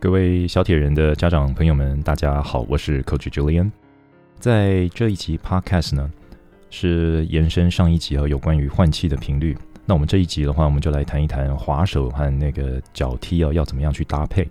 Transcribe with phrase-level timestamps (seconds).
[0.00, 3.68] 各位小铁人的家长朋友们，大家好，我是 Coach Julian。
[4.38, 6.08] 在这一集 Podcast 呢，
[6.70, 9.58] 是延伸上一集啊，有关于换气的频率。
[9.84, 14.48] 那我们这一集的话，我们就来谈一谈滑手和那个脚踢啊，要怎么样去搭配。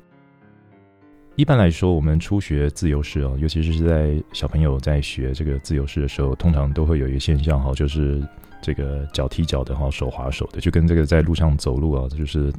[1.38, 8.21] 一般来说，我们初学自由式哦，尤其是在小朋友在学这个自由式的时候，通常都会有一个现象哈，就是
[8.61, 12.52] 这个脚踢脚的哈，手滑手的，就跟这个在路上走路啊，就是。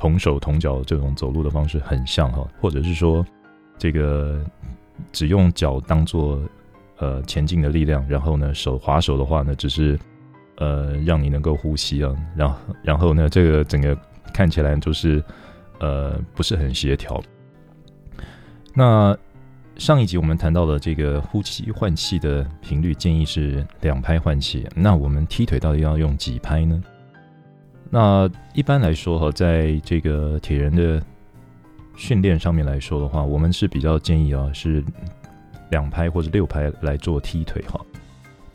[0.00, 3.22] 同手同脚这种走路的方式很像哈，或者是说，
[3.76, 4.42] 这个
[5.12, 6.40] 只用脚当做
[6.96, 9.98] 呃前进的力量，然后呢手滑手的话呢，只是
[10.56, 13.94] 呃让你能够呼吸啊，然后然后呢这个整个
[14.32, 15.22] 看起来就是
[15.80, 17.22] 呃不是很协调。
[18.72, 19.14] 那
[19.76, 24.66] 上一集我们谈到的这个呼气换气的频率，建议是两拍换气。
[24.74, 26.82] 那我们踢腿到底要用几拍呢？
[27.92, 31.02] 那一般来说哈，在这个铁人的
[31.96, 34.82] 训练上面来说的话，我们是比较建议啊，是
[35.70, 37.80] 两拍或者六拍来做踢腿哈。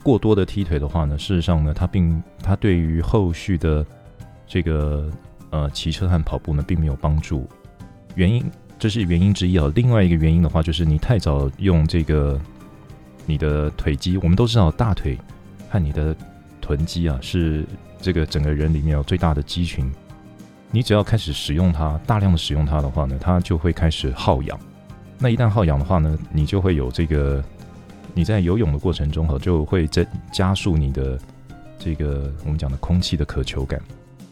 [0.02, 3.84] 过多的踢腿的话呢，事实上呢，它并它对于后续的
[4.46, 5.10] 这个
[5.50, 7.46] 呃骑车和跑步呢，并没有帮助。
[8.14, 8.42] 原因
[8.78, 9.70] 这是原因之一啊。
[9.74, 12.40] 另外一个原因的话，就是你太早用这个
[13.26, 15.18] 你的腿肌，我们都知道大腿
[15.68, 16.16] 和你的
[16.58, 17.66] 臀肌啊是。
[18.06, 19.90] 这个整个人里面有最大的肌群，
[20.70, 24.56] 你只要开始使用它，大量的使用它的话呢，它就会开始耗氧。
[25.18, 27.42] 那一旦耗氧的话呢，你就会有这个
[28.14, 31.18] 你在游泳的过程中哈，就会增加速你的
[31.80, 33.82] 这个我们讲的空气的渴求感。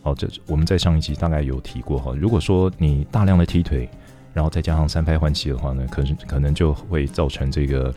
[0.05, 2.15] 好，这我们在上一集大概有提过哈。
[2.17, 3.91] 如果说你大量的踢腿，
[4.33, 7.93] 然后再加上三拍换气的话呢，可是可能就会造成这个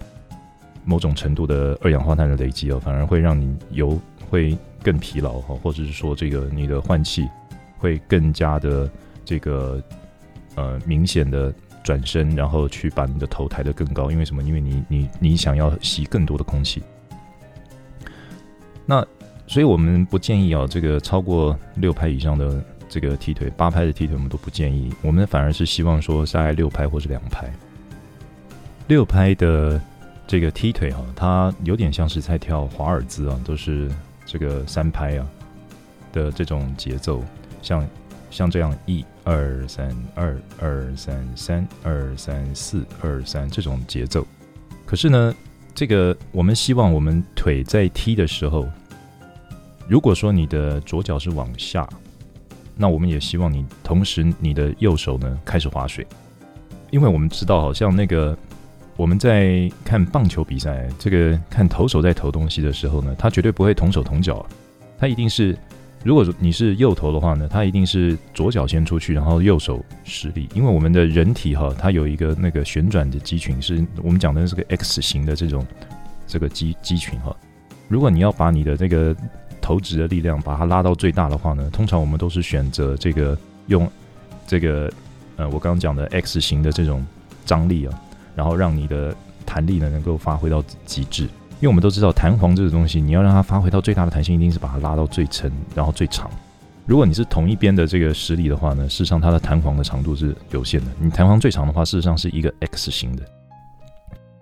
[0.84, 3.96] 某种程度的二氧化碳的累积哦，反而会让你游
[4.30, 4.58] 会。
[4.84, 7.28] 更疲劳哈，或者是说这个你的换气
[7.78, 8.90] 会更加的
[9.26, 9.84] 这个
[10.56, 14.42] 呃明显的转身，然后去把你的头抬得更高，因为什么？
[14.42, 16.82] 因为你你你想要吸更多的空气。
[18.86, 19.06] 那
[19.46, 24.94] 所以我们不建议啊，这个超过六拍以上的这个踢腿，八拍的踢腿我们都不建议。
[25.02, 27.52] 我们反而是希望说大概六拍或者两拍。
[28.88, 29.82] 六拍的
[30.26, 33.92] 这个踢腿哈，它有点像是在跳华尔兹啊，都是。
[34.28, 35.26] 这个三拍啊
[36.12, 37.24] 的这种节奏，
[37.62, 37.88] 像
[38.30, 44.28] 像这样一二三二二三三二三四二三这种节奏。
[44.86, 45.34] 可是呢，
[45.74, 48.68] 这个我们希望我们腿在踢的时候，
[49.88, 51.88] 如果说你的左脚是往下，
[52.76, 56.06] 那我们也希望你同时你的右手呢开始划水，
[56.92, 58.38] 因为我们知道好像那个。
[58.98, 64.44] 我们在看棒球比赛，这个看投手在投东西的时候呢，他绝对不会同手同脚，
[64.98, 65.56] 他一定是，
[66.04, 75.64] 如果你是右投的话呢，他一定是左脚先出去，然后右手施力，因为我们的人体哈，它有一个那个旋转的肌群，是我们讲的是个 X 型的这种
[76.26, 77.36] 这个肌肌群哈。
[77.88, 79.16] 如果你要把你的这个
[79.62, 83.38] 投掷的力量把它拉到最大的话呢，通常我们都是选择这个
[83.68, 83.88] 用
[84.48, 84.92] 这个
[85.36, 87.06] 呃我刚刚讲的 X 型的这种
[87.46, 88.02] 张力啊。
[88.38, 89.14] 然后让你的
[89.48, 96.30] 弹力呢能够发挥到极致，因为我们都知道弹簧这个东西，你要让它发挥到最大的弹性，一定是把它拉到最沉，然后最长。
[96.86, 100.88] 如果你是同一边的这个实力的话呢，事实上它的弹簧的长度是有限的。
[101.00, 103.24] 你弹簧最长的话，事实上是一个 X 型的。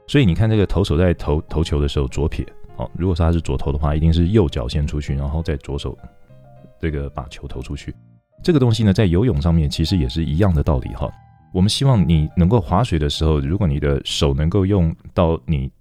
[0.08, 2.46] 所以你看这个投手在投投球的时候，左撇，
[2.76, 5.98] 哦，如果说他是左投的话，一定是右脚先出去，然后再左手
[6.82, 7.96] 这个把球投出去。
[8.44, 11.10] 这个东西呢，在游泳上面其实也是一样的道理哈。
[11.56, 15.72] 我们希望你能够划水的时候，如果你的手能够用到你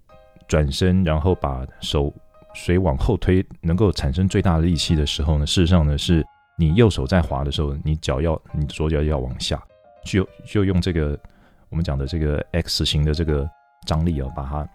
[0.47, 2.13] 转身，然后把手
[2.53, 6.25] 水往后推，能够产生最大的力气的时候呢，事实上呢，是
[6.57, 9.61] 你右手在划的时候，你脚要，你左脚要往下，
[10.05, 11.19] 就就用这个
[11.67, 13.45] 我们讲的这个 X 型的这个
[13.85, 14.69] 张力啊，把它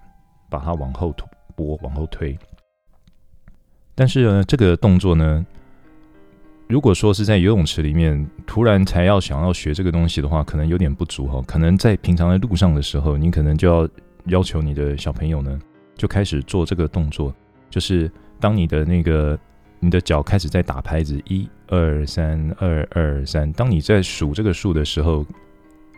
[0.51, 1.15] 把它往后
[1.57, 2.39] 拨，往后推。
[3.95, 5.47] 但是呢，这个动作呢，
[6.71, 11.43] 如果说是在游泳池里面突然才要想要学这个东西的话，可能有点不足哈。
[11.45, 13.89] 可能在平常的路上的时候，你可能就要
[14.27, 15.59] 要求你的小朋友呢，
[15.97, 17.35] 就开始做这个动作，
[17.69, 18.09] 就是
[18.39, 19.37] 当你的那个
[19.81, 25.27] 你的脚开始在打拍子，一二三二二三，当你在数这个数的时候，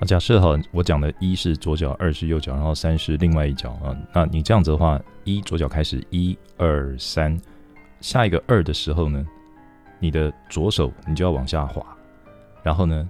[0.07, 7.39] 假设哈，我讲的一是左脚，二是右脚，然后三是另外一脚啊，那你这样子的话，一左脚开始，一二三，
[8.01, 9.23] 下一个二的时候呢？
[10.03, 11.81] 你的左手你就要往下滑，
[12.61, 13.09] 然后呢，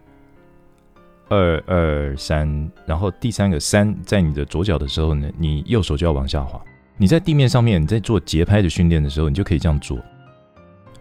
[1.31, 6.61] 二二三，然后第三个三在你的左脚的时候呢，你右手就要往下滑。
[6.99, 9.99] 你在地面上面，你在做节拍的训练的时候，你就可以这样做。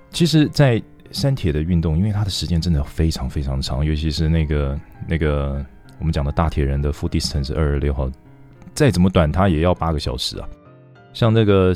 [0.09, 5.63] 其实，在山铁的运动，因为它的时间真的非常非常长，尤其是那个那个
[5.99, 8.09] 我们讲的大铁人的 full distance 二二六号，
[8.73, 10.47] 再怎么短，它也要八个小时啊。
[11.13, 11.75] 像这个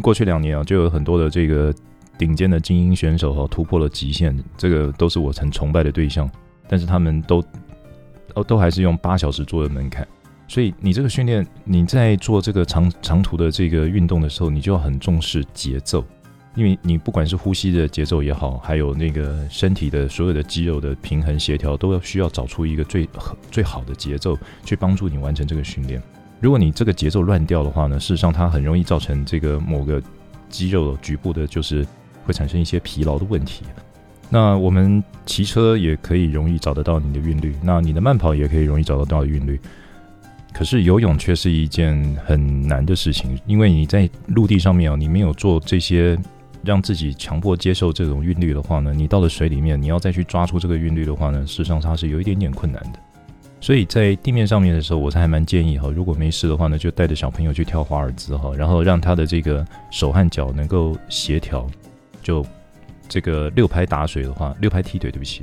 [0.00, 1.74] 过去两年啊，就有很多的这个
[2.20, 6.30] 顶尖的精英选手哈，突破了极限，这个都是我很崇拜的对象。
[6.68, 7.42] 但是他们都
[8.34, 10.06] 哦，都还是用八小时做的门槛。
[10.46, 16.04] 所以你这个训练，你在做这个长长途的这个运动的时候，你就要很重视节奏。
[16.56, 23.08] 因为你不管是呼吸的节奏也好，还有那个身体的所有的肌肉的平衡协调，都要需要找出一个最
[23.50, 26.02] 最好的节奏，去帮助你完成这个训练。
[26.40, 30.02] 如果你这个节奏乱掉的话呢，事实上它很容易造成这个某个
[30.48, 31.86] 肌肉局部的，就是
[32.24, 33.64] 会产生一些疲劳的问题。
[34.28, 39.60] 那我们骑车也可以容易找得到你的韵律，那你的慢跑也可以容易找得到韵律。
[40.52, 46.18] 可是游泳却是一件很难的事情，因为你在陆地上面哦，你没有做这些。
[46.62, 52.98] 让自己强迫接受这种韵律的话呢，你到了水里面，你要再去抓出这个韵律的话呢，事实上它是有一点点困难的。
[53.62, 61.66] 所以在地面上面的时候，我是还蛮建议哈，如果没事的话呢，就带着小朋友去跳华尔兹哈，然后让他的这个手和脚能够协调。
[62.30, 62.46] 就
[63.08, 65.42] 这个六拍打水的话，六拍踢腿，对不起，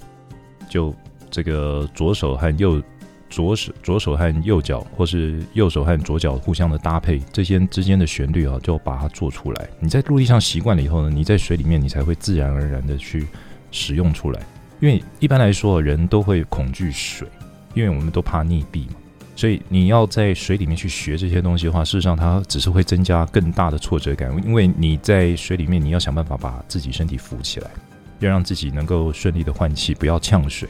[0.70, 0.96] 就
[1.30, 2.82] 这个左手和右。
[3.30, 9.68] 左手左手和右脚，或是右手和左脚互相的搭配，这些之间的旋律啊，就把它做出来。
[9.82, 13.28] 你在陆地上习惯了以后呢，你在水里面你才会自然而然的去
[13.70, 14.40] 使用出来。
[14.80, 17.28] 因为一般来说，人都会恐惧水，
[17.74, 18.94] 因为我们都怕溺毙嘛。
[19.38, 24.36] 所以你要在水里面去学这些东西的话，事实上它只是会增加更大的挫折感。
[24.44, 27.70] 因为你在水里面，你要想办法把自己身体浮起来，
[28.18, 30.68] 要让自己能够顺利的换气，不要呛水。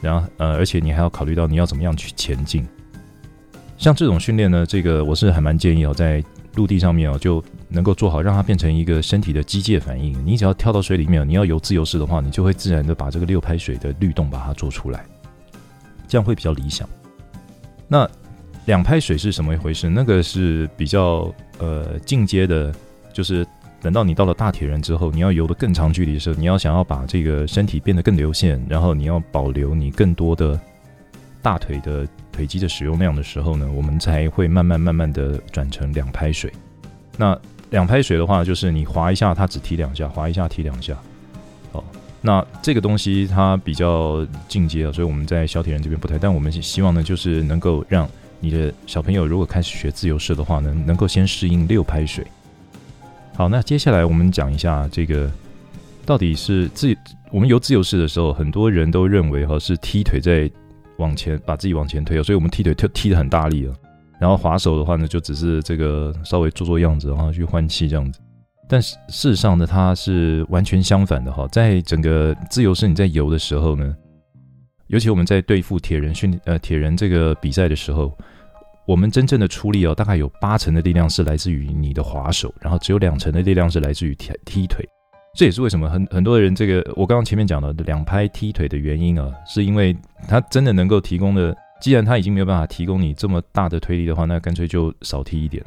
[0.00, 2.66] 然后，呃，而且你还要考虑到你要怎么样去前进。
[3.78, 6.20] 像这种训练呢，这个我是还蛮建议哦，在
[6.56, 10.20] 陆地上面哦，就能够做好，让它变成一个身体的机械反应。
[10.26, 15.04] 你只要跳到水里面，你要游自由式的话，你就会自然的把这个六拍水的律动把它做出来，
[16.08, 16.88] 这样会比较理想。
[17.90, 18.08] 那
[18.66, 19.90] 两拍水是什么一回事？
[19.90, 22.72] 那个是比较呃进阶的，
[23.12, 23.46] 就是。
[23.82, 30.60] 等到你到了大铁人之后，你要游得更长距离的时候，你要想要把这个身体变得更流线，然后你要保留你更多的
[31.40, 36.52] 大腿的腿肌的使用量的时候呢，我们才会慢慢慢慢的转成两拍水。
[37.16, 37.34] 那
[37.70, 40.94] 两拍水的话，就是你划一下，它只踢两下；划一下，踢两下。
[41.72, 41.82] 哦，
[42.22, 48.08] 那这个东西它比较进阶啊，所以我们在小铁人这边不太，但我们希望呢，就是能够让
[48.40, 52.26] 你的小朋友如果开始学自由式的话呢，能够先适应六拍水。
[53.34, 55.30] 好，那接下来我们讲一下这个
[56.04, 56.94] 到底是自
[57.30, 60.50] 我们游自由式的时候，很多人都认为哈是踢腿在
[60.98, 63.74] 往前把自己往前推，所以我们踢腿踢踢得很大力了。
[64.18, 68.20] 然后划手的话呢，就只是这个稍微做做样子，然后去换气这样子。
[68.70, 71.46] 但事实上呢，它是完全相反的哈。
[71.48, 73.94] 在整个自由式你在游的时候呢，
[74.86, 78.16] 尤其我们在对付铁人训呃铁人这个比赛的时候。
[78.86, 84.84] 我们真正的出力哦，大概有八成的力量是来自于你的划手，然后只有两成的力量是来自于踢踢腿。
[85.36, 89.96] 这也是为什么很很多人这个我刚刚前面讲的两拍踢腿的原因啊，是因为
[90.26, 95.64] 他真的能够提供的，既然他已经没有办法提供你这么大的推力的话，那干脆就少踢一点，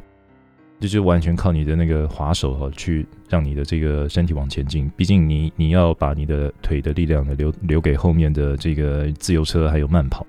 [0.80, 4.90] 就就完全靠你的那个划手哈，去让你的这个身体往前进。
[4.96, 10.26] 毕竟你你要把你的腿的力量呢留留给后面的这个自由车还有慢跑。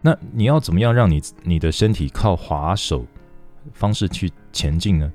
[0.00, 3.06] 那你要怎么样让你你的身体靠划手
[3.72, 5.12] 方式去前进呢？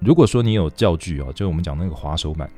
[0.00, 2.50] 如果说你有教具啊，就我们讲那个划手板，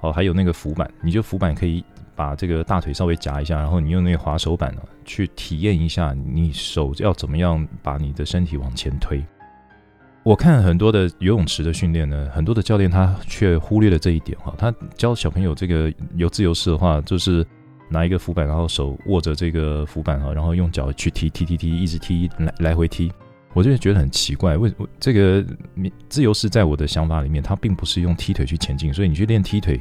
[0.00, 1.82] 哦，还有那个浮板，你就浮板可以
[2.16, 9.24] 把这个大腿稍微夹一下，然后你用那个划手板呢，去体验一下你手要怎么样把你的身体往前推。
[10.24, 17.46] 我看很多的游泳池的训练呢，很多的教练他却忽略了这一点哈，他教小朋友这个游自由式的话，就是。
[17.88, 23.12] 拿一个浮板，然后手握着这个浮板哈，然后用脚去踢踢踢踢，一直踢来来回踢，
[23.54, 24.56] 我就觉得很奇怪。
[24.56, 25.46] 为这个
[26.08, 29.80] 自由式在我的想法里面，它并不是用踢腿去前进，所以你去练踢腿，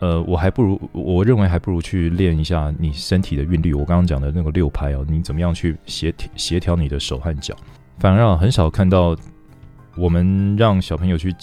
[0.00, 3.72] 呃，我还不如我认为还不如去练一下你身体的韵律。
[3.72, 7.54] 我刚刚讲的那个六拍哦，你怎么样去协调协调你的手和脚？
[7.98, 9.16] 反而很少看到
[9.96, 11.34] 我们让小朋友去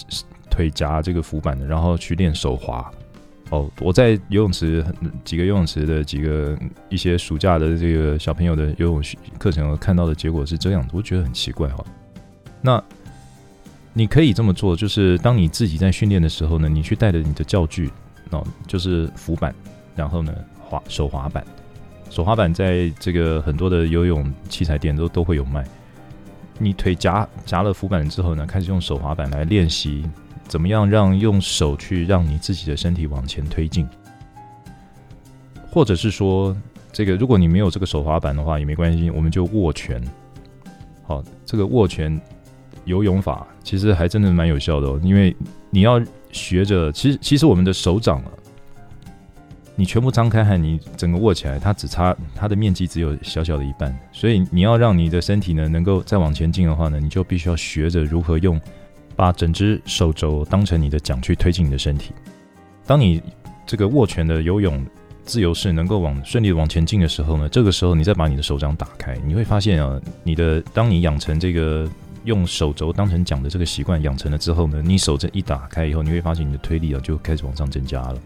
[0.50, 2.88] 腿夹这个浮板的，然后去练手滑。
[3.50, 4.84] 哦，我在游泳池
[5.24, 6.56] 几个游泳池的几个
[6.88, 9.02] 一些暑假的这个小朋友的游泳
[9.38, 11.84] 课程看到的结果是这样子，我觉得很奇怪哈。
[12.60, 12.82] 那
[13.92, 17.90] 你可以这么做，就是当你自己在训练的时候呢，你去带着你的教具，
[18.32, 19.54] 哦，就是浮板，
[19.94, 21.44] 然后呢滑手滑板，
[22.10, 25.64] 手滑板在这个很多的游泳器材店都都会有卖。
[26.58, 30.04] 你腿夹夹了浮板之后呢，开始用手滑板来练习。
[30.48, 33.88] 怎么样让用手去让你自己的身体往前推进？
[35.70, 36.54] 或者是说，
[36.92, 40.02] 这个如果你没有这个手滑板的话也没关系，我们就握拳。
[41.04, 42.20] 好，这个握拳
[42.84, 45.34] 游泳法其实还真的蛮有效的哦，因为
[45.70, 45.98] 你要
[46.32, 48.32] 学着，其实其实我们的手掌啊，
[49.76, 58.60] 你全部张开和你整个握起来，它只差它的面积只有小小的一半，所以你要让你的身体呢能够再往前进的话呢，你就必须要学着如何用
[59.14, 62.12] 把整只手肘当成你的桨去推进你的身体。
[62.86, 63.22] 当你
[63.64, 64.84] 这个握拳的游泳
[65.24, 71.88] 自由式能够往顺利的往前进的时候呢，这个时候你再把你的手掌打开，你会发现啊，你的当你养成这个
[72.24, 78.18] 用手肘当成桨的这个习惯养成了之后呢，你手这一打开以后，你会发现你的推力啊就开始往上增加了。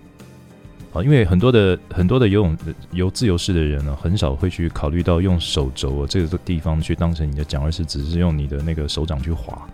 [0.92, 2.58] 好，因为很多的很多的游泳
[2.92, 9.66] 游自由式的人呢，很少会去考虑到用手肘啊这个地方去当成你的桨，而是只是用你的那个手掌去划。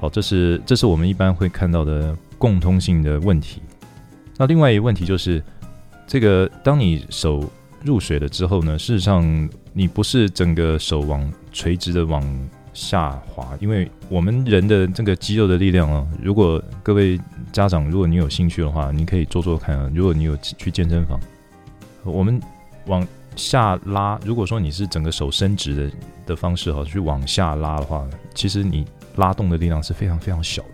[0.00, 3.62] 好，这是这是我们一般会看到的共通性的问题。
[4.36, 5.42] 那另外一个问题就是，
[6.06, 7.48] 这个当你手
[7.84, 12.22] 入水了之后呢，事实上你不是整个手往垂直的往
[12.78, 17.20] 下滑，因为我们人的这个肌肉的力量啊，如果各位
[17.52, 19.90] 家长如果你有兴趣的话，你可以做做看啊。
[19.92, 21.18] 如果你有去健身房，
[22.04, 22.40] 我们
[22.86, 23.04] 往
[23.34, 30.68] 下拉，如果说你是整个手伸直的的方式哈，去往下拉的话，其实你拉动的力量是非常非常小的。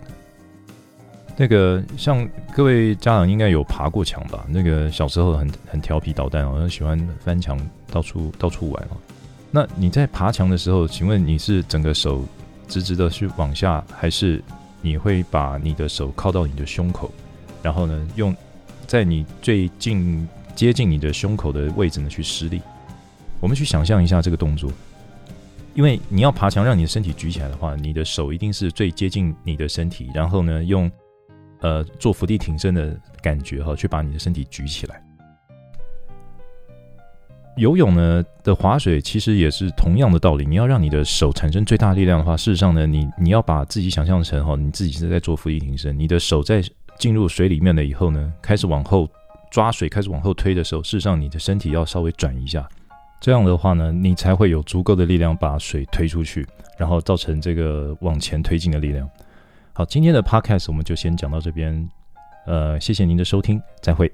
[1.35, 4.45] 那个像各位家长应该有爬过墙吧？
[4.47, 7.59] 那个小时候很很调皮捣蛋哦，很喜欢翻墙
[7.91, 8.97] 到处到处玩哦。
[9.55, 12.25] 那你在爬墙的时候，请问你是整个手
[12.67, 14.43] 直直的去往下，还是
[14.81, 17.09] 你会把你的手靠到你的胸口，
[17.63, 18.35] 然后呢，用
[18.85, 22.61] 在你最近接近你的胸口的位置呢去施力？
[23.39, 24.69] 我们去想象一下这个动作，
[25.73, 30.91] 因为你要爬墙让你的身体举起来的话，你的手一定是最接近你的身体，然后呢用。
[31.61, 35.01] 呃，做伏地挺身的感觉哈，去把你的身体举起来。
[37.57, 46.61] 游泳呢的划水其实也是同样的道理，你要让你的手产生最大力量的话，事实上呢，你你要把自己想象成哈，你自己是在做伏地挺身，你的手在
[46.97, 49.09] 进入水里面了以后呢，开始往后
[49.49, 52.67] 抓水，开始往后推的时候，事实上你的身体要稍微转一下，
[53.21, 56.45] 这样的话呢，你才会有足够的力量把水推出去，
[56.77, 59.09] 然后造成这个往前推进的力量。
[59.71, 61.89] 好，今天的 podcast 我们就先讲到这边，
[62.45, 64.11] 呃，谢谢您的收听，再会。